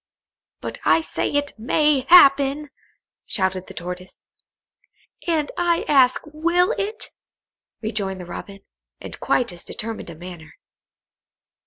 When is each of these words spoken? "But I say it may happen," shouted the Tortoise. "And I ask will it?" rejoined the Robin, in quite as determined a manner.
"But 0.61 0.79
I 0.83 1.01
say 1.01 1.31
it 1.31 1.51
may 1.59 2.07
happen," 2.09 2.71
shouted 3.27 3.67
the 3.67 3.75
Tortoise. 3.75 4.23
"And 5.27 5.51
I 5.55 5.83
ask 5.87 6.21
will 6.25 6.71
it?" 6.79 7.11
rejoined 7.83 8.19
the 8.19 8.25
Robin, 8.25 8.61
in 8.99 9.11
quite 9.11 9.51
as 9.51 9.63
determined 9.63 10.09
a 10.09 10.15
manner. 10.15 10.55